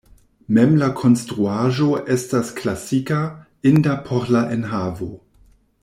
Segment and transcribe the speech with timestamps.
[0.57, 3.21] Mem la konstruaĵo estas klasika,
[3.73, 5.13] inda por la enhavo.